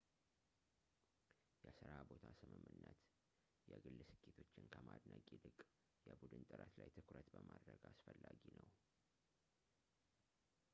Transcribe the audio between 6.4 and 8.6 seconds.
ጥረት ላይ ትኩረት በማድረግ አስፈላጊ